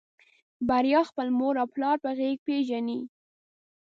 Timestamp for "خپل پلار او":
1.09-1.65